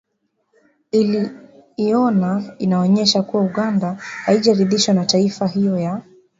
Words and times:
iliiona 0.91 2.55
inaonyesha 2.59 3.21
kuwa 3.21 3.43
Uganda 3.43 3.93
haijaridhishwa 4.25 4.93
na 4.93 5.05
taarifa 5.05 5.47
hiyo 5.47 5.77
ya 5.79 6.01